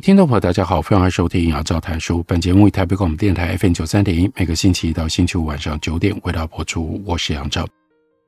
[0.00, 2.22] 听众朋友，大家好，欢迎收听杨照谈书。
[2.22, 7.02] 本节目以台北广播电台 FM 九三点一，每个星期一到星期五晚上九点为大家播出。
[7.04, 7.66] 我是杨照。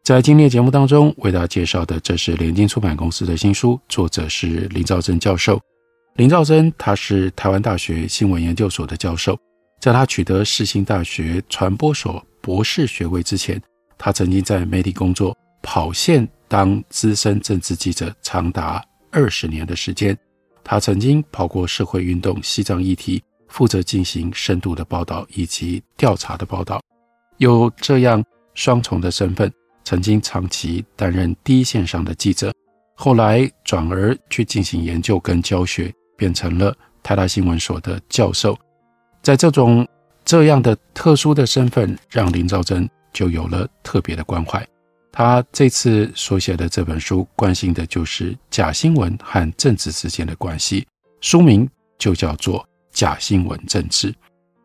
[0.02, 5.60] 在今天的节目当中，为大家介绍的，这是联经出版公司的新书，作者是林兆珍教授。
[6.16, 9.38] 林兆珍他是台湾大学新闻研究所的教授，
[9.80, 13.60] 在他取得世新大学传播所博士学位之前，
[13.96, 20.18] 他曾经在媒体工作，跑线当资深政治记者长达二十年的时间。
[20.71, 26.80] 他曾经跑过社会运动、西藏议题，负责进行深度的报道以及调查的报道，
[27.38, 32.54] 有这样双重的身份，曾经长期担任第一线上的记者，
[32.95, 38.57] 后来转而去进行研究跟教学，变成了台大新闻所的教授。
[39.23, 39.84] 在这种
[40.24, 44.65] 这样的特殊的身份，让林兆珍就有了特别的关怀。
[45.13, 50.87] 他这次所写的这本书，关心的就是假新闻和政治之间的关系，
[51.21, 52.61] 书名就叫做
[52.93, 54.13] 《假新闻政治》。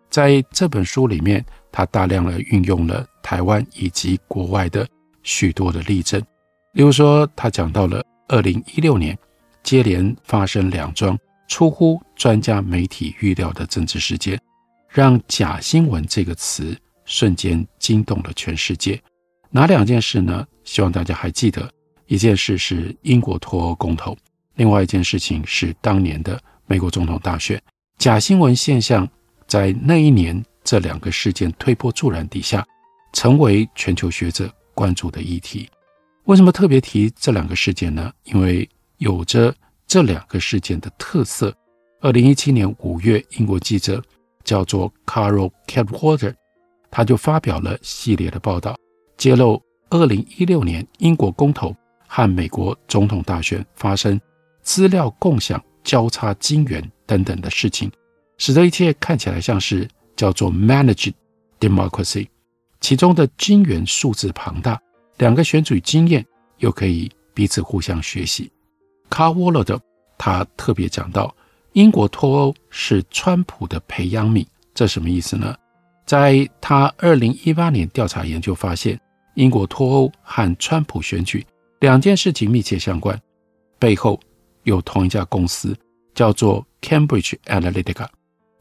[0.10, 4.88] 在这本书里面，他大量的运用了台湾以及国外的
[5.24, 6.22] 许多的例证，
[6.74, 9.18] 例如说，他讲到了二零一六年
[9.64, 14.40] 接连发生两桩出乎专家媒体预料的政治事件，
[14.88, 19.02] 让“假新闻”这个词瞬间惊动了全世界。
[19.56, 20.46] 哪两件事呢？
[20.66, 21.72] 希望大家还记得，
[22.08, 24.14] 一件事是英国脱欧公投，
[24.56, 27.58] 另外一件事情是当年的美国总统大选。
[27.98, 29.08] 假新闻现象
[29.48, 32.68] 在那一年这两个事件推波助澜底下，
[33.14, 35.70] 成为全球学者关注的议题。
[36.26, 38.12] 为什么特别提这两个事件呢？
[38.26, 39.56] 因为有着
[39.88, 41.56] 这两个事件的特色。
[42.02, 44.04] 二零一七年五月，英国记者
[44.44, 46.36] 叫做 Carol Cadwater，
[46.92, 48.76] 他就发表了系列的报道。
[49.26, 49.60] 揭露
[49.90, 51.76] 二零一六年英国公投
[52.06, 54.22] 和美国总统大选发生
[54.62, 57.92] 资料共享交叉金援等等的事情，
[58.38, 61.12] 使得一切看起来像是叫做 managed
[61.60, 62.28] democracy，
[62.80, 64.80] 其中的金援数字庞大，
[65.18, 66.24] 两个选举经验
[66.60, 68.52] 又可以彼此互相学习。
[69.10, 69.80] Cadwallader
[70.20, 71.36] 他特别讲到，
[71.74, 75.56] 英国脱欧是川普的培养皿，这什么意思呢？
[76.06, 79.02] 在他二零一八年调查研究发现。
[79.36, 81.46] 英国脱欧和川普选举
[81.80, 83.20] 两件事情密切相关，
[83.78, 84.20] 背后
[84.64, 85.78] 有同一家公司，
[86.14, 88.08] 叫做 Cambridge Analytica，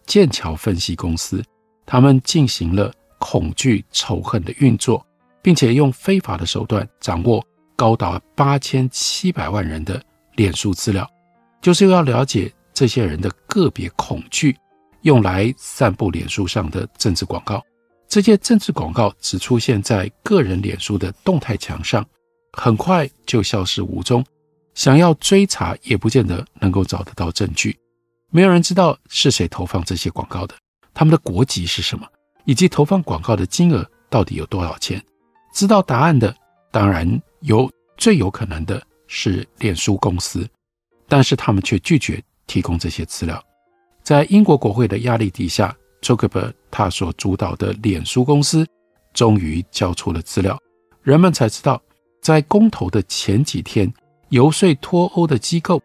[0.06, 1.42] 剑桥分析公司。
[1.86, 5.04] 他们进行了恐惧仇恨的运作，
[5.42, 7.44] 并且用非法的手段掌握
[7.76, 10.02] 高达八千七百万人的
[10.34, 11.08] 脸书资料，
[11.60, 14.56] 就是要了解这些人的个别恐惧，
[15.02, 17.62] 用来散布脸书上的政治广告。
[18.09, 22.06] 这些政治广告只出现在个人脸书的动态墙上，
[22.53, 24.25] 很快就消失无踪。
[24.75, 27.76] 想要追查，也不见得能够找得到证据。
[28.31, 30.54] 没有人知道是谁投放这些广告的，
[30.93, 32.06] 他们的国籍是什么，
[32.44, 35.03] 以及投放广告的金额到底有多少钱。
[35.53, 36.34] 知道答案的，
[36.70, 40.48] 当然有最有可能的是脸书公司，
[41.09, 43.43] 但是他们却拒绝提供这些资料。
[44.03, 45.75] 在英国国会的压力底下。
[46.04, 48.66] 祖克伯他所主导的脸书公司
[49.15, 50.54] 终于交出了资料，
[51.03, 51.81] 人们才知道，
[52.20, 53.91] 在公投的前几天，
[54.28, 55.81] 游说脱欧的机构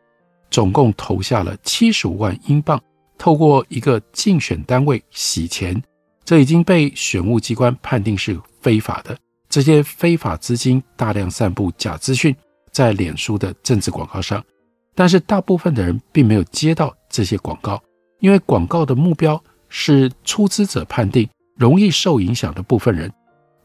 [0.52, 2.78] 总共投下了七十五万英镑，
[3.18, 5.82] 透过一个竞选单位洗钱，
[6.26, 9.18] 这已经被选务机关判定是非法的。
[9.48, 12.36] 这些非法资金大量散布假资讯
[12.74, 14.44] 在脸书的政治广告上，
[14.94, 17.82] 但是大部分的人并没有接到这些广告，
[18.20, 19.42] 因为广告的目标。
[19.70, 23.12] 是出资者判定容易受影响的部分人，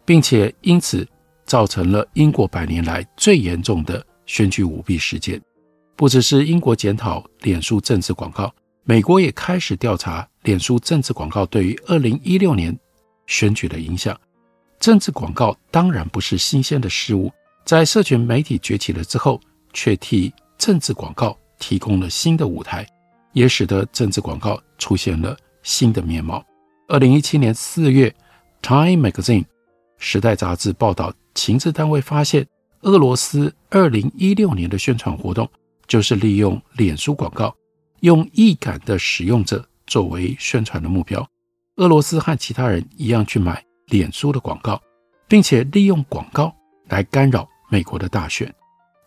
[0.05, 1.07] 并且因此
[1.45, 5.41] 造成了英国百年来最严重的选举舞弊事件。
[5.97, 8.53] 不只是英国检讨脸书政治广告，
[8.85, 12.77] 美国也开始调查脸书政治广告对于二零一六年
[13.27, 14.19] 选举的影响。
[14.81, 17.33] 政治广告当然不是新鲜的事物，
[17.65, 19.41] 在社群媒体崛起了之后，
[19.73, 22.87] 却替政治广告提供了新的舞台，
[23.33, 25.37] 也使得政治广告出现了。
[25.65, 26.45] 新的面貌。
[26.87, 28.09] 二零一七年四月，
[28.63, 29.43] 《Time Magazine》
[29.99, 32.47] 时代杂志报道，情治单位发现，
[32.83, 35.51] 俄罗斯二零一六年的宣传活动
[35.89, 37.53] 就是利用脸书广告，
[38.01, 41.27] 用易感的使用者作为宣传的目标。
[41.77, 44.81] 俄罗斯和其他人一样去买脸书的广告，
[45.27, 46.55] 并且利用广告
[46.89, 48.55] 来干扰美国的大选。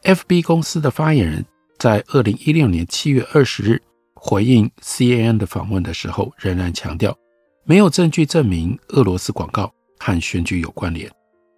[0.03, 1.45] FB 公司的发言人
[1.77, 3.81] 在二零一六年七月二十日
[4.29, 7.17] 回应 CNN 的访问的时候，仍然强调
[7.63, 11.09] 没有证据证明俄罗斯广告和选举有关联。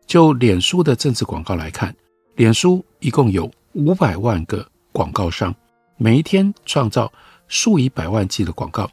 [0.05, 1.95] 就脸书的政治广告来看，
[2.35, 5.53] 脸书一共有五百万个广告商，
[5.97, 7.11] 每一天创造
[7.47, 8.87] 数以百万计的广告。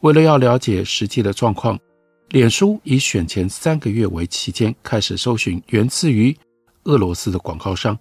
[0.00, 1.78] 为了要了解实际的状况，
[2.28, 6.36] 脸书以选前三个月为期间，开始搜寻源自于
[6.84, 7.98] 俄罗斯的广告商，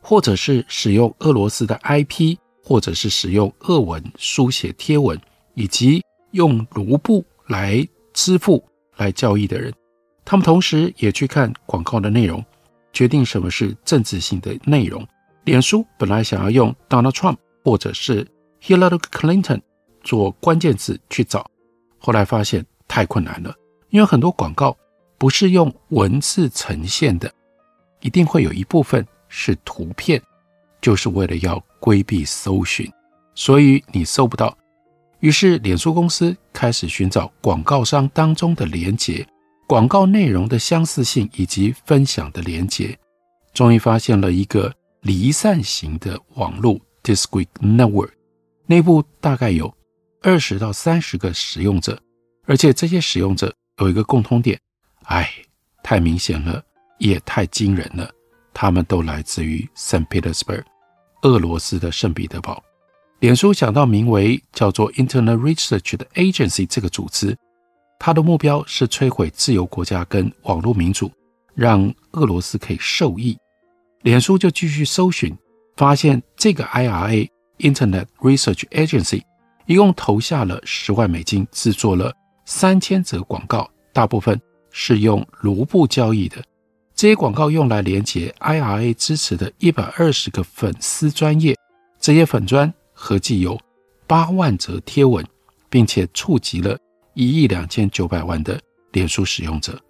[0.00, 2.36] 或者是使用俄罗斯的 IP，
[2.70, 5.20] 或者是使用俄文书写贴文，
[5.54, 6.00] 以及
[6.30, 8.64] 用卢布来支付
[8.96, 9.74] 来交易的人。
[10.24, 12.44] 他们同时也去看广告的内容，
[12.92, 15.04] 决定什么是政治性的内容。
[15.42, 18.24] 脸书本来想要用 Donald Trump 或者是
[18.62, 19.60] Hillary Clinton
[20.04, 21.44] 做关键字去找，
[21.98, 23.52] 后来发现太困难了，
[23.88, 24.76] 因为很多广告
[25.18, 27.28] 不是用文字呈现的，
[28.00, 30.22] 一定会有一部分是图片，
[30.80, 32.88] 就是为了要规避搜寻，
[33.34, 34.56] 所以你搜不到。
[35.18, 39.26] 于是脸书公司开始寻找广告商当中的连结。
[39.66, 42.98] 广告内容的相似性以及分享的连结，
[43.54, 48.10] 终于发现了一个离散型的网络 （discrete network），
[48.66, 49.72] 内部大概有
[50.22, 51.96] 二十到三十个使用者，
[52.46, 54.58] 而且这些使用者有一个共通点，
[55.04, 55.30] 哎，
[55.84, 56.60] 太明显了，
[56.98, 58.10] 也太惊人了，
[58.52, 60.64] 他们都来自于 Saint Petersburg，
[61.22, 62.62] 俄罗斯的圣彼得堡。
[63.20, 67.36] 脸书想到名为叫做 Internet Research 的 Agency 这个组织。
[67.98, 71.12] 它的目标是摧毁自由国家跟网络民主，
[71.54, 73.36] 让俄罗斯可以受益。
[74.02, 75.36] 脸书就继续搜寻，
[75.76, 77.28] 发现这个 IRA
[77.58, 79.20] Internet Research Agency
[79.66, 82.10] 一共投下了十万美金，制作了
[82.46, 84.40] 三千则广告，大部分
[84.70, 86.42] 是用卢布交易的。
[87.00, 91.56] 这些广告用来连接 IRA 支持的一百二十个粉丝专业，
[91.98, 93.58] 这些粉专合计有
[94.06, 95.26] 八万则贴文，
[95.70, 96.78] 并且触及了。
[97.14, 98.60] 一亿两千九百万的
[98.92, 99.80] 脸书使用者。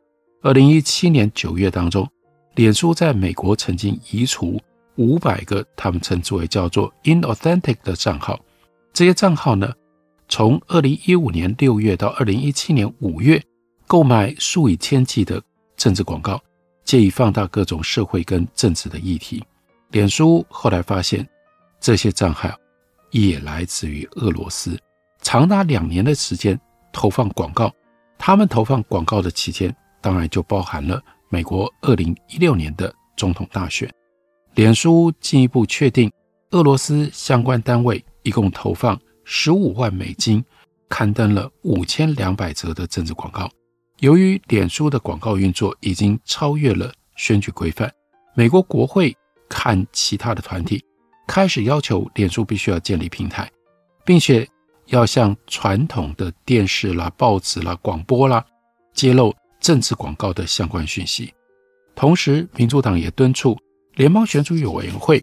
[0.41, 2.09] 二零一七年九月当中，
[2.55, 4.61] 脸书在美国曾经移除
[4.95, 8.39] 五百个他们称之为叫做 inauthentic 的账号。
[8.93, 9.73] 这些账号呢，
[10.29, 13.43] 从二零一五年六月到二零一七年五月，
[13.89, 15.43] 购买数以千计的
[15.77, 16.41] 政治广告，
[16.91, 19.41] 借以放大各种社会跟政治的议题。
[19.93, 21.25] 脸书后来发现，
[21.79, 22.51] 这些账号
[23.13, 24.77] 也来自于俄罗斯，
[25.23, 26.61] 长达两年的时间。
[26.93, 27.73] 投放广告，
[28.19, 33.89] 他们投放广告的期间，当然就包含了美国二零一六年的总统大选。
[34.57, 36.11] 脸书进一步确定，
[36.51, 40.45] 俄罗斯相关单位一共投放十五万美金，
[40.89, 43.49] 刊登了五千两百则的政治广告。
[44.01, 47.91] 由于脸书的广告运作已经超越了选举规范，
[48.35, 49.17] 美国国会
[49.49, 50.85] 看其他的团体
[51.27, 53.51] 开始要求脸书必须要建立平台，
[54.05, 54.47] 并且。
[54.87, 58.45] 要向传统的电视啦、报纸啦、广播啦
[58.93, 61.33] 揭露政治广告的相关讯息，
[61.95, 63.57] 同时，民主党也敦促
[63.95, 65.23] 联邦选举委员会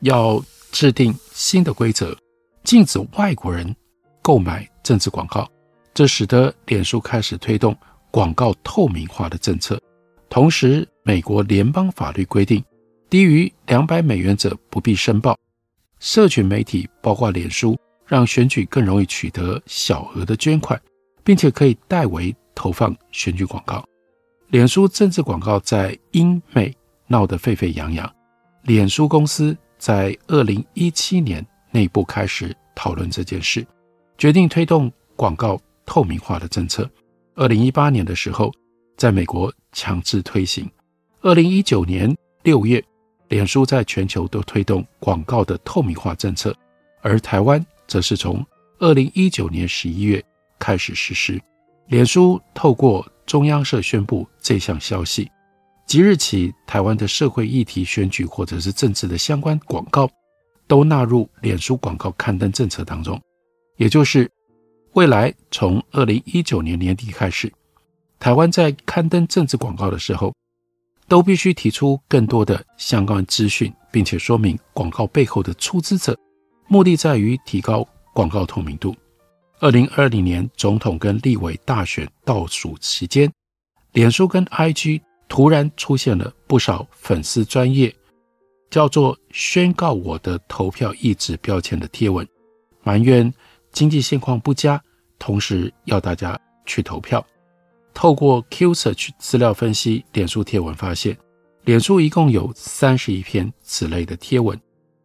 [0.00, 0.38] 要
[0.70, 2.14] 制定新的规则，
[2.62, 3.74] 禁止外国人
[4.20, 5.50] 购买政治广告。
[5.94, 7.74] 这使得脸书开始推动
[8.16, 9.78] 广告透明化的政策。
[10.30, 12.64] 同时，美国联邦法律规定，
[13.10, 15.38] 低于两百美元者不必申报。
[15.98, 17.78] 社群媒体包括脸书。
[18.06, 20.80] 让选举更容易取得小额的捐款，
[21.24, 23.84] 并且可以代为投放选举广告。
[24.50, 26.72] 脸书政治广告在英美
[27.08, 28.08] 闹得沸沸扬扬。
[28.62, 33.66] 脸书公司在二零一七年内部开始讨论这件事，
[34.16, 36.88] 决定推动广告透明化的政策。
[37.36, 38.50] 二零一八年的时候，
[38.96, 40.68] 在美国强制推行。
[41.20, 42.12] 二零一九年
[42.42, 42.82] 六月，
[43.28, 46.56] 脸书在全球都推动广告的透明化政策，
[47.02, 47.64] 而台湾。
[47.88, 48.44] 则是从
[48.80, 50.20] 二零一九年十一月
[50.58, 51.40] 开始实施。
[51.86, 55.30] 脸书透过中央社宣布这项消息，
[55.86, 60.10] 即日起，台湾的社会议题、选举或者是政治的相关广告，
[60.66, 63.20] 都纳入脸书广告刊登政策当中。
[63.76, 64.28] 也就是
[64.96, 67.52] 未来从二零一九年年底开始，
[68.18, 70.34] 台湾在刊登政治广告的时候，
[71.06, 76.18] 都必须提出更多的相关资讯，并且说明广告背后的出资者。
[76.66, 78.96] 目的在于提高广告透明度。
[79.60, 83.30] 二零二零年总统跟立委大选倒数期间，
[83.92, 87.94] 脸书跟 IG 突然出现了不少粉丝专业，
[88.70, 92.26] 叫做“宣告我的投票意志”标签的贴文，
[92.82, 93.30] 埋怨
[93.72, 94.82] 经济现况不佳，
[95.18, 97.24] 同时要大家去投票。
[97.94, 101.16] 透过 Q Search 资料分析，脸书贴文发现，
[101.64, 104.60] 脸书一共有三十一篇此类的贴文，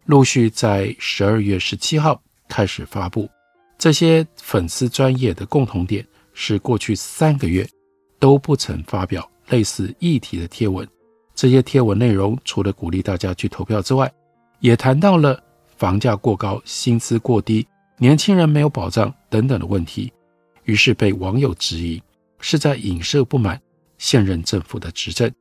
[0.05, 3.29] 陆续在十二月十七号开始发布。
[3.77, 7.67] 这些粉丝专业的共同点是，过去三个月
[8.19, 10.87] 都不曾发表类似议题的贴文。
[11.33, 14.11] 这些贴文内容除了鼓励大家去投票之外，
[14.59, 15.41] 也谈到了
[15.77, 17.65] 房价过高、薪资过低、
[18.01, 20.11] 年轻人没有保障等等的问题。
[20.63, 22.01] 于是被网友质疑
[22.39, 23.61] 是在影射不满
[23.99, 25.31] 现任政府的执政。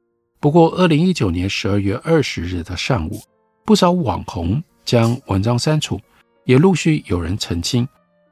[0.40, 3.18] 不过，二零一九年十二月二十日的上午，
[3.64, 5.98] 不少网红将文章删除，
[6.44, 7.88] 也陆续有人澄清，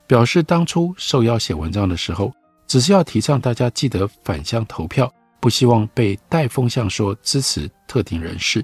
[0.07, 2.31] 表示当初受邀写文章的时候，
[2.67, 5.11] 只是要提倡大家记得返乡投票。
[5.41, 8.63] 不希望被带风向说支持特定人士，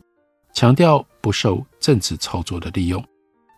[0.52, 3.02] 强调不受政治操作的利用。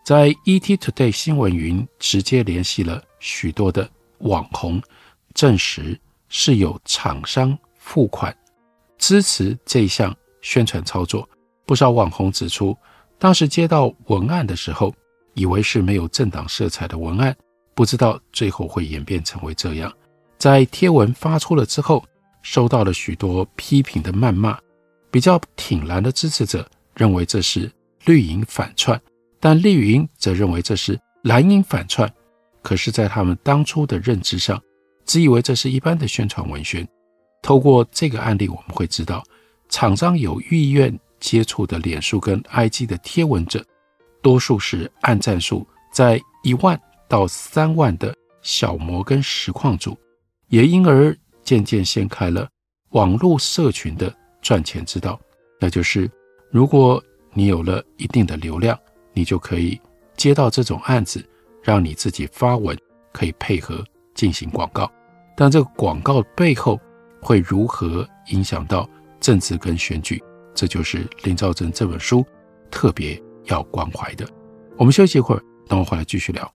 [0.06, 4.80] 在 ET Today 新闻云直接联系了许多的网红，
[5.34, 8.32] 证实是有厂商付款
[8.98, 11.28] 支持这项宣传操作。
[11.64, 12.78] 不少网红指出，
[13.18, 14.94] 当时接到文案的时候，
[15.34, 17.36] 以为是没有政党色彩的文案，
[17.74, 19.92] 不知道最后会演变成为这样。
[20.38, 22.04] 在贴文发出了之后，
[22.42, 24.56] 收到了许多批评的谩骂，
[25.10, 27.68] 比较挺蓝的支持者认为这是
[28.04, 29.00] 绿营反串，
[29.40, 32.12] 但丽云则认为这是蓝营反串。
[32.62, 34.60] 可是，在他们当初的认知上，
[35.04, 36.86] 只以为这是一般的宣传文宣。
[37.42, 39.22] 透过这个案例，我们会知道，
[39.68, 43.64] 厂商有意愿接触的脸书跟 IG 的贴文者，
[44.20, 49.96] 多数是按赞数在一万到三万的小模跟实况组，
[50.48, 51.16] 也因而。
[51.44, 52.48] 渐渐掀开了
[52.88, 54.12] 网络社群的
[54.42, 55.16] 赚钱之道，
[55.60, 56.10] 那就是
[56.50, 57.00] 如果
[57.32, 58.76] 你有了一定的流量，
[59.16, 59.80] 你就可以
[60.14, 61.24] 接到这种案子，
[61.62, 62.78] 让你自己发文
[63.12, 63.82] 可以配合
[64.14, 64.88] 进行广告。
[65.34, 66.78] 但这个广告背后
[67.22, 70.22] 会如何影响到政治跟选举？
[70.54, 72.24] 这就是林昭真这本书
[72.70, 74.28] 特别要关怀的。
[74.76, 76.54] 我们休息一会儿，等我回来继续聊。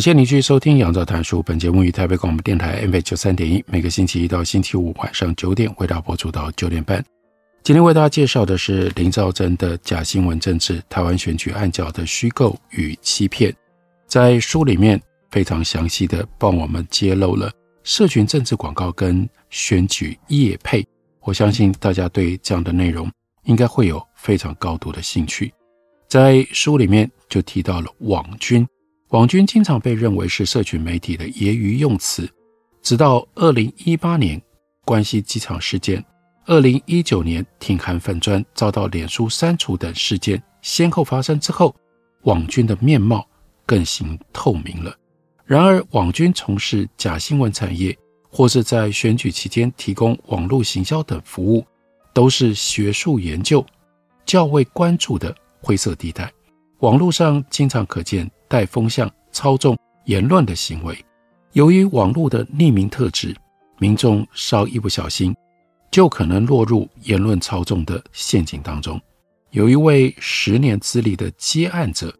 [0.00, 1.40] 感谢您继续收听《杨照谈书》。
[1.42, 7.04] 本节目于台北广播电台 M 九三点一，每个星期一到星期五晚上九点为大家播出到九点半。
[7.62, 13.52] 今天为大家介绍的是林兆真的《假新闻政治：台湾选举暗角的虚构与欺骗》。
[14.06, 14.98] 在书里面
[15.30, 17.52] 非常详细的帮我们揭露了
[17.84, 20.82] 社群政治广告跟选举业配。
[21.20, 23.06] 我相信大家对这样的内容
[23.44, 25.52] 应该会有非常高度的兴趣。
[26.08, 28.66] 在书里面就提到了网军。
[29.10, 32.30] 网军经常被认为是社群媒体的揶揄用词，
[32.80, 34.40] 直到二零一八年
[34.84, 36.04] 关西机场事件、
[36.46, 41.74] 二零一九年挺韩粉砖遭到脸书删除等事件先后发生之后，
[42.22, 43.26] 网军的面貌
[43.66, 44.94] 更形透明了。
[45.44, 47.96] 然而，网军从事假新闻产业，
[48.30, 51.66] 或是在选举期间提供网络行销等服务，
[52.14, 53.66] 都是学术研究
[54.24, 56.32] 较为关注的灰色地带。
[56.78, 60.98] 网络上经常可见带风向、操纵言论的行为。
[61.52, 63.34] 由于网络的匿名特质，
[63.78, 65.34] 民众稍一不小心，
[65.90, 69.00] 就可能落入言论操纵的陷阱当中。
[69.50, 72.12] 有一位十年资历的接案者，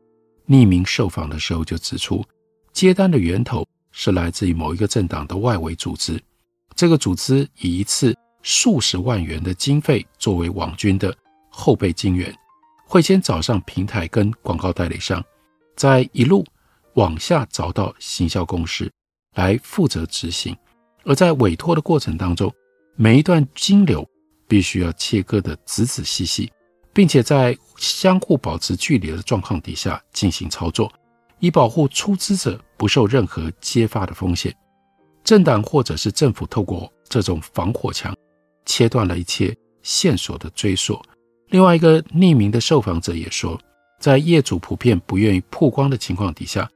[0.46, 2.25] 匿名受访的时候就指出，
[2.72, 6.20] 接单的源头是来自于某一个政党的外围组织。
[6.76, 11.12] 这个组织以一次数十万元的经费作为网军的
[11.50, 12.32] 后备金源，
[12.87, 15.22] 会先找上平台跟广告代理商，
[15.80, 16.44] 在一路
[16.92, 18.92] 往下找到行销公司
[19.34, 20.54] 来负责执行。
[21.04, 22.52] 而在委托的过程当中，
[22.96, 24.06] 每一段金流
[24.46, 26.52] 必须要切割的仔仔细细，
[26.92, 30.92] 并且在相互保持距离的状况底下进行操作，
[31.38, 34.54] 以保护出资者不受任何揭发的风险。
[35.25, 38.14] 政党或者是政府透过这种防火墙，
[38.66, 41.02] 切断了一切线索的追索。
[41.49, 43.58] 另外一个匿名的受访者也说，
[44.00, 46.69] 在业主普遍不愿意曝光的情况底下，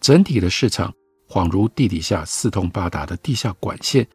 [0.00, 0.92] 整体的市场。
[1.28, 4.06] 恍如地底下四通八达的地下管线，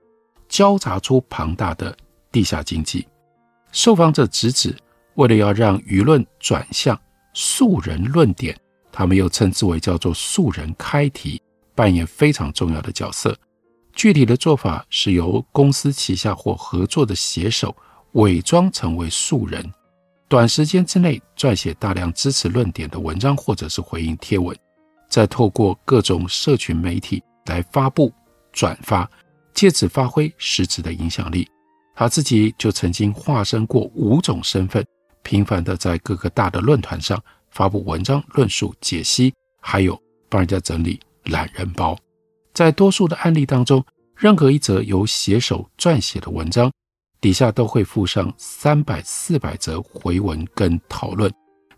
[0.48, 1.98] 交杂出庞大的
[2.32, 3.08] 地下经济。
[3.72, 4.76] 受访者直指，
[5.16, 6.96] 为了要让舆论转向
[7.34, 8.56] 素人论点，
[8.92, 11.42] 他们又称之为叫做素人开题，
[11.74, 13.36] 扮演非常重要的角色。
[13.94, 17.76] 具体的做法是由公司旗下或合作的写手
[18.12, 19.68] 伪装成为素人，
[20.30, 24.56] 短时间之内撰写大量支持论点的文章，或者是回应贴文。
[25.10, 28.14] 再透过各种社群媒体来发布、
[28.52, 29.10] 转发，
[29.54, 31.48] 借此发挥实质的影响力。
[31.96, 34.86] 他自己就曾经化身过五种身份，
[35.24, 37.18] 频繁地在各个大的论坛上
[37.50, 41.98] 发布文章、论述、解析，还有帮人家整理懒人包。
[42.54, 46.70] 在多数的案例当中，任何一则由写手撰写的文章，
[47.20, 51.32] 底下都会附上三百、四百则回文跟讨论，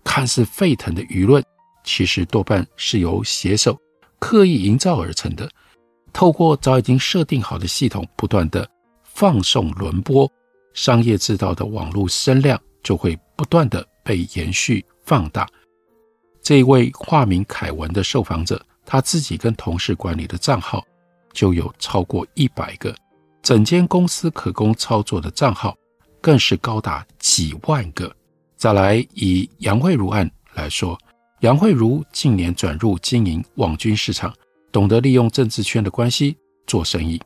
[0.04, 1.44] 看似沸腾的舆论。
[1.84, 3.76] 其实多半是由写手
[4.20, 5.50] 刻意营造而成的，
[6.12, 8.70] 透过早已经设定好的系统，不断的
[9.04, 10.30] 放送轮播，
[10.74, 15.48] 商业制造的网络声量就会不断的被延续放大。
[16.42, 20.84] 这一位化名凯文的受访者，他自己跟同事管理的账号
[21.32, 22.94] 就有超过一百个，
[23.42, 25.76] 整间公司可供操作的账号
[26.22, 28.14] 更是高达几万个。
[28.56, 30.98] 再来以杨慧如案来说。
[31.42, 34.34] 杨慧如近年转入经营网军市场，
[34.74, 36.36] 懂得利用政治圈的关系
[36.68, 37.18] 做生意。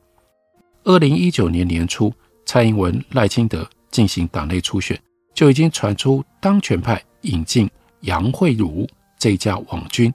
[0.83, 2.13] 二零一九年年初，
[2.45, 5.01] 蔡英文、赖清德进行党内初选，
[5.33, 7.67] 就已经传出当权派引进
[8.01, 10.13] 杨慧如这家网军。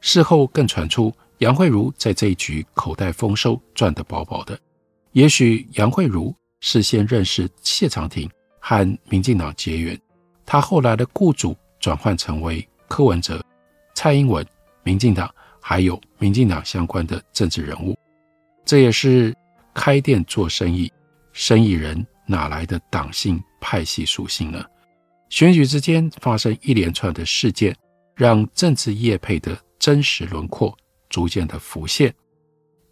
[0.00, 4.56] 事后更传出杨慧如在这一局口袋丰收，赚得饱饱的。
[5.12, 9.98] 也许杨慧如事先认识谢长廷和民进党结缘，
[10.44, 12.66] 他后来的雇主转换成为。
[12.88, 13.40] 柯文哲、
[13.94, 14.44] 蔡英文、
[14.82, 17.96] 民进党，还有民进党相关的政治人物，
[18.64, 19.32] 这也是
[19.72, 20.92] 开店做生意，
[21.32, 24.60] 生意人哪来的党性派系属性呢？
[25.28, 27.72] 选举之间发生一连串的事件，
[28.16, 30.76] 让政治业配的真实轮廓
[31.08, 32.12] 逐渐的浮现。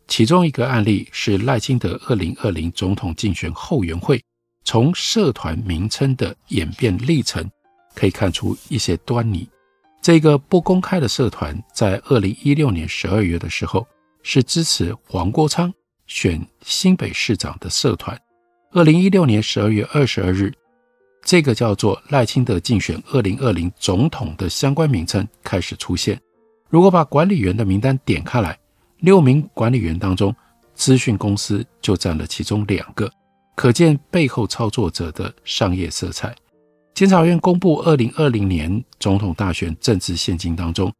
[0.08, 4.20] 其中一个案例是赖清德二零二零总统竞选后援会，
[4.64, 7.48] 从社团名称的演变历程，
[7.94, 9.46] 可以看出一些端倪。
[10.00, 13.86] 这个不公开的社团在二零一六年十二月的时候，
[14.22, 15.72] 是支持黄国昌
[16.06, 18.18] 选新北市长的社团。
[18.72, 20.52] 二零一六年十二月二十二日，
[21.22, 26.18] 这个叫做赖清德竞选二零二零总统的相关名称开始出现。
[26.70, 28.58] 如果把管理员的名单点开来，
[29.00, 30.34] 六名管理员当中，
[30.74, 33.10] 资讯公司就占了其中两个，
[33.54, 36.34] 可见背后操作者的商业色彩。
[36.94, 40.92] 监察院公布二零二零年总统大选政治献金当中，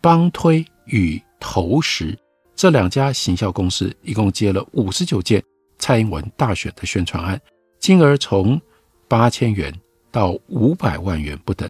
[0.00, 2.18] 帮推与投石
[2.56, 5.42] 这两家行销公司一共接了五十九件
[5.78, 7.40] 蔡英文大选的宣传案，
[7.78, 8.60] 金额从
[9.06, 9.72] 八千元
[10.10, 11.68] 到五百万元不等，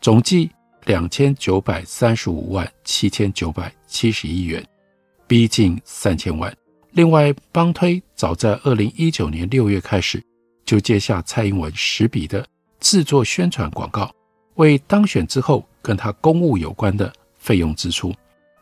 [0.00, 0.50] 总计
[0.86, 4.64] 两千九百三十五万七千九百七十一元，
[5.30, 6.52] 逼近三千万。
[6.90, 10.20] 另外，邦推早在二零一九年六月开始
[10.64, 12.44] 就接下蔡英文十笔的。
[12.80, 14.12] 制作宣传广告，
[14.56, 18.12] 为当选之后跟他公务有关的费用支出。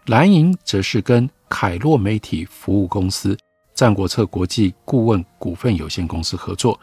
[0.08, 3.34] 蓝营则是跟凯洛媒体服务公司、
[3.74, 6.78] 战国策国际顾问股份有限公司合作，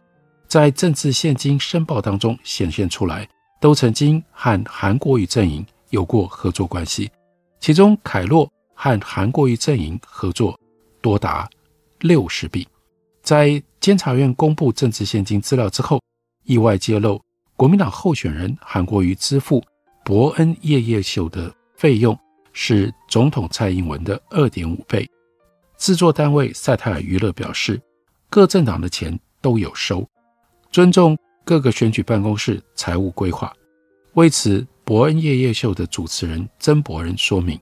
[0.48, 3.28] 在政治献金申报当中显现出来，
[3.62, 7.12] 都曾经和韩国瑜阵营有过合作关系。
[7.60, 10.59] 其中，凯洛和韩国瑜阵营合作
[11.01, 11.49] 多达
[11.99, 12.67] 六十笔，
[13.23, 15.99] 在监察院公布政治献金资料之后，
[16.43, 17.19] 意外揭露
[17.55, 19.63] 国民党候选人韩国瑜支付
[20.03, 22.17] 伯恩夜夜秀的费用
[22.53, 25.09] 是总统蔡英文的二点五倍。
[25.77, 27.81] 制作单位赛泰尔娱乐表示，
[28.29, 30.07] 各政党的钱都有收，
[30.71, 33.53] 尊重各个选举办公室财务规划。
[34.13, 37.59] 为此，伯恩夜夜秀的主持人曾博恩说明，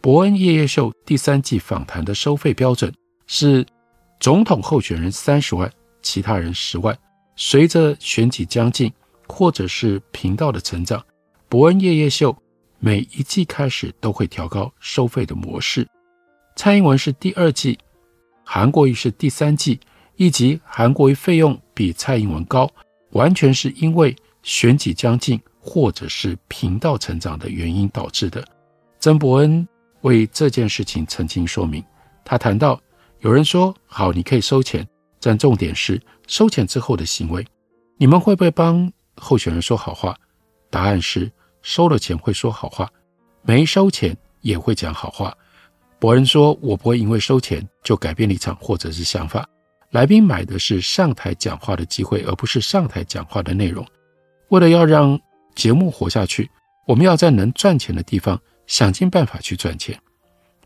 [0.00, 2.92] 伯恩夜夜秀第三季访谈的收费标准
[3.26, 3.66] 是
[4.20, 5.70] 总统候选人三十万，
[6.02, 6.96] 其他人十万。
[7.34, 8.92] 随着选举将近，
[9.26, 11.04] 或者是频道的成长，
[11.48, 12.36] 伯恩夜夜秀
[12.78, 15.86] 每一季开始都会调高收费的模式。
[16.54, 17.76] 蔡英文是第二季，
[18.44, 19.80] 韩国瑜是第三季，
[20.16, 22.70] 以及韩国瑜费用比蔡英文高，
[23.10, 28.44] 完全是因为选举将近或者是频道成长的原因导致的。
[29.00, 29.66] 曾伯恩
[30.02, 31.82] 为这件事情澄清说明，
[32.24, 32.80] 他谈到
[33.20, 34.86] 有人说好，你可以收钱，
[35.20, 37.46] 但重点是收钱之后的行为，
[37.96, 40.16] 你们会不会帮候选人说好话？
[40.70, 41.30] 答案是
[41.62, 42.88] 收了钱会说好话，
[43.42, 45.36] 没收钱也会讲好话。
[45.98, 49.44] 博恩说：“我不会因为收钱就改变立场或者是想法。
[49.90, 53.84] 来宾买的是上台讲话的机会，而不是上台讲话的内容。
[54.50, 55.18] 为了要让
[55.56, 56.48] 节目活下去，
[56.86, 60.00] 我们要在能赚钱的地方想尽办法去赚钱。”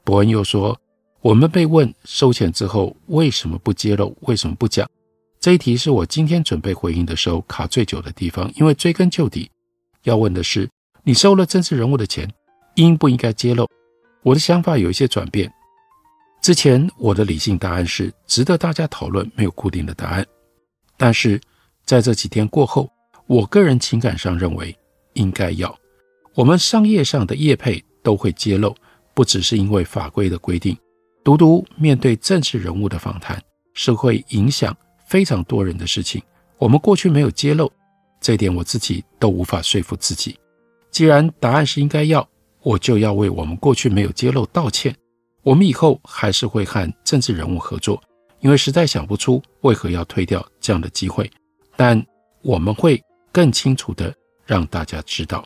[0.04, 0.78] 伯恩又说
[1.22, 4.86] ：“我们被问收钱之后为什么不揭露，为什么不讲？
[5.40, 9.50] 这一题是我今天准备回应的时候卡最久的地方，因为追根究底，
[10.02, 10.68] 要问的是
[11.02, 12.30] 你收了政治人物的钱，
[12.74, 13.66] 应不应该揭露？”
[14.22, 15.52] 我的想法有一些转变。
[16.40, 20.26] 之前我的理性答案是值得大家讨论，没有固定的答案。
[20.96, 21.40] 但是
[21.84, 22.88] 在这几天过后，
[23.26, 24.76] 我个人情感上认为
[25.14, 25.76] 应该要。
[26.34, 28.74] 我们商业上的业配都会揭露，
[29.14, 30.76] 不只是因为法规的规定。
[31.24, 33.42] 独独面对政治人物的访谈，
[33.74, 36.22] 是会影响非常多人的事情。
[36.58, 37.70] 我们过去没有揭露，
[38.20, 40.38] 这点我自己都无法说服自己。
[40.90, 42.28] 既然答案是应该要。
[42.64, 44.94] 我就要为我们过去没有揭露道歉。
[45.42, 48.00] 我们以后还是会和政治人物合作，
[48.38, 51.28] 因为实在想不出为何要推掉这样的机会。
[51.76, 52.00] 但
[52.40, 54.14] 我们会更清楚的
[54.46, 55.44] 让大家知道，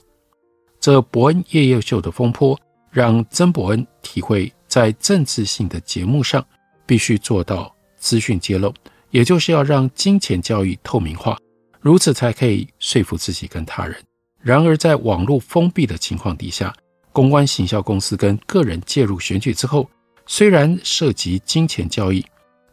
[0.86, 2.56] 这伯恩夜夜秀的风波，
[2.92, 6.46] 让曾伯恩体会在政治性的节目上
[6.86, 8.72] 必须做到资讯揭露，
[9.10, 11.36] 也就是要让金钱交易透明化，
[11.80, 13.96] 如此才可以说服自己跟他人。
[14.40, 16.72] 然而，在网络封闭的情况底下，
[17.12, 19.90] 公关行销公司跟个人介入选举之后，
[20.24, 22.24] 虽然涉及金钱交易，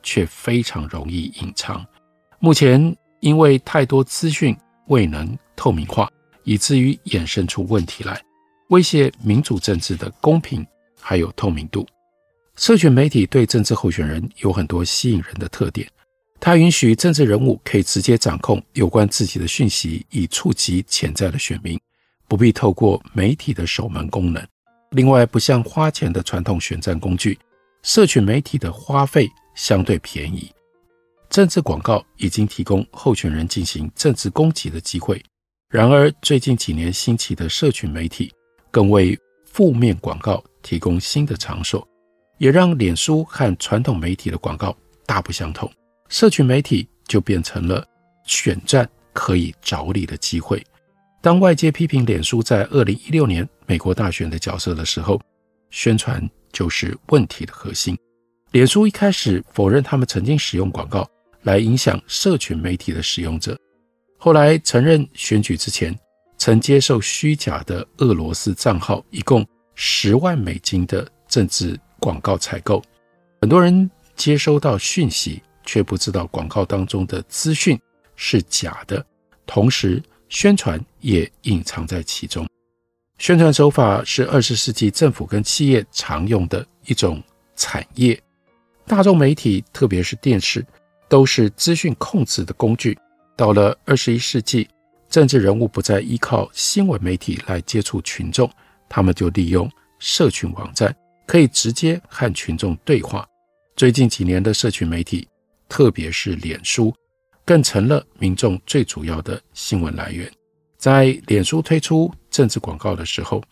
[0.03, 1.83] 却非常容易隐藏。
[2.37, 6.07] 目前因为太多资讯未能透明化，
[6.43, 8.21] 以至于衍生出问题来，
[8.69, 10.65] 威胁民主政治的公平
[10.99, 11.85] 还有透明度。
[12.55, 15.89] 社群媒体对政治候选人有很多吸引人的特点，
[16.39, 21.79] 它允许政治人物可以直接掌控有关自己的讯息，以触及潜在的选民。
[22.25, 24.43] 不必透过媒体的守门功能。
[24.91, 27.37] 另外，不像花钱的传统选战工具，
[27.83, 30.51] 社群媒体的花费相对便宜。
[31.29, 35.21] 政治广告已经提供候选人进行政治攻击的机会。
[35.73, 38.31] 然而，最近几年兴起的社群媒体，
[38.69, 41.83] 更为负面广告提供新的场所，
[42.37, 45.67] 也让脸书和传统媒体的广告大不相同。
[46.09, 47.83] 社群媒体就变成了
[48.27, 50.63] 选战可以着力的机会。
[51.23, 55.19] 当外界批评脸书在二零一六年美国大选的角色的时候，
[55.71, 57.97] 宣传就是问题的核心。
[58.51, 61.03] 脸书一开始否认他们曾经使用广告
[61.41, 63.57] 来影响社群媒体的使用者，
[64.23, 65.93] 后来承认选举之前
[66.37, 72.81] 曾接受虚假的俄罗斯账号一共十万美金的政治广告采购。
[73.41, 77.77] 很多人接收到讯息，却不知道广告当中的资讯
[78.15, 79.05] 是假的，
[79.45, 80.01] 同时。
[80.29, 82.47] 宣传也隐藏在其中，
[83.19, 87.21] 宣传手法是二十世纪政府跟企业常用的一种
[87.55, 88.19] 产业。
[88.87, 90.65] 大众媒体，特别是电视，
[91.07, 92.97] 都是资讯控制的工具。
[93.35, 94.67] 到了二十一世纪，
[95.09, 98.49] 政治人物不再依靠新闻媒体来接触群众，
[98.87, 99.69] 他们就利用
[99.99, 103.27] 社群网站，可以直接和群众对话。
[103.75, 105.27] 最近几年的社群媒体，
[105.67, 106.93] 特别是脸书。
[107.45, 110.31] 更成了民众最主要的新闻来源。
[110.77, 113.43] 在脸书推出政治广告的时候，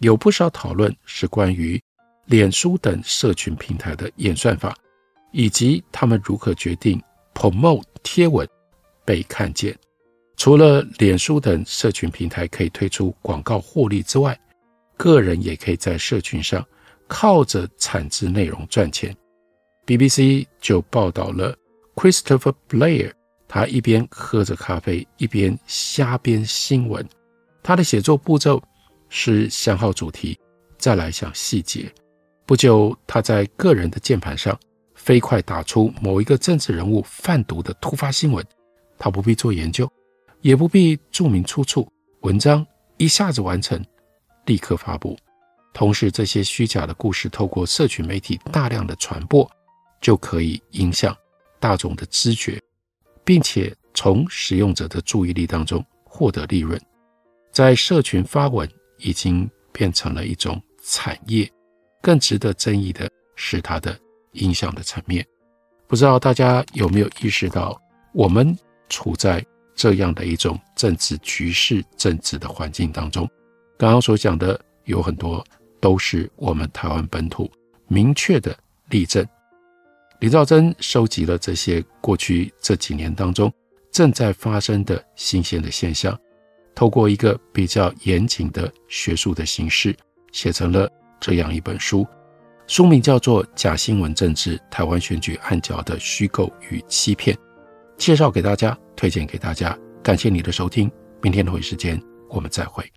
[0.00, 1.80] 有不少讨论是关于
[2.26, 4.76] 脸书等社群平台的演算法，
[5.32, 8.46] 以及他们如何决定 promote 贴文
[9.08, 9.74] 被看见。
[10.36, 14.38] 除了脸书等社群平台可以推出广告获利之外，
[14.98, 16.62] 个人也可以在社群上
[17.06, 19.16] 靠着产制内容赚钱。
[19.86, 21.56] BBC 就报道了。
[21.94, 23.10] Christopher Blair，
[23.48, 27.08] 他一边喝着咖啡，一边瞎编新闻。
[27.62, 28.62] 他的写作步骤
[29.08, 30.38] 是想好主题，
[30.76, 31.90] 再来想细节。
[32.44, 34.56] 不久，他在个人的键盘上
[34.94, 38.44] 飞快打出某一个政治人物贩毒的突发新闻。
[38.98, 39.90] 他不必做研究，
[40.40, 41.86] 也不必注明出处，
[42.20, 43.82] 文章一下子完成，
[44.46, 45.16] 立刻发布。
[45.72, 49.48] 同时，这些虚假的故事透过社群媒体大量的传播，
[50.00, 51.16] 就可以影响
[51.60, 52.60] 大众的知觉，
[53.24, 56.80] 并且从使用者的注意力当中获得利润。
[57.52, 61.48] 在社群发文已经变成了一种产业，
[62.02, 63.96] 更值得争议的是它的
[64.32, 65.24] 影响的层面。
[65.86, 67.80] 不知道大家有没有意识到，
[68.12, 68.56] 我们
[68.88, 73.28] 处在这样的一种政治局势、政治的环境当中。
[73.78, 75.44] 刚刚所讲的有很多
[75.80, 77.50] 都是我们台湾本土
[77.86, 78.56] 明确的
[78.88, 79.26] 例证。
[80.20, 83.52] 李兆珍收集了这些过去这几年当中
[83.92, 86.18] 正在发生的新鲜的现象。
[86.74, 89.96] 透过一个比较严谨的学术的形式，
[90.32, 92.06] 写成了这样一本书，
[92.68, 97.36] 书名叫做《假新闻政治：台湾选举暗角的虚构与欺骗》，
[97.98, 99.76] 介绍给大家，推荐给大家。
[100.02, 102.90] 感谢你的收听，明天同一时间我们再会。